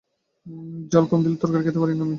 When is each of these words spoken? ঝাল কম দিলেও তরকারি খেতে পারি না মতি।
ঝাল 0.91 1.05
কম 1.09 1.19
দিলেও 1.23 1.41
তরকারি 1.43 1.63
খেতে 1.65 1.79
পারি 1.79 1.93
না 1.93 1.97
মতি। 1.99 2.09